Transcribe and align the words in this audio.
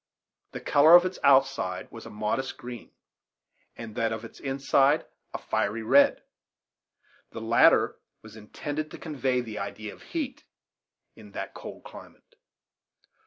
The 0.53 0.59
color 0.59 0.95
of 0.95 1.05
its 1.05 1.19
outside 1.23 1.91
was 1.91 2.07
a 2.07 2.09
modest 2.09 2.57
green, 2.57 2.89
and 3.75 3.93
that 3.93 4.11
of 4.11 4.25
its 4.25 4.39
inside 4.39 5.05
a 5.31 5.37
fiery 5.37 5.83
red, 5.83 6.23
The 7.29 7.39
latter 7.41 7.99
was 8.23 8.35
intended 8.35 8.89
to 8.89 8.97
convey 8.97 9.41
the 9.41 9.59
idea 9.59 9.93
of 9.93 10.01
heat 10.01 10.43
in 11.15 11.33
that 11.33 11.53
cold 11.53 11.83
climate. 11.83 12.33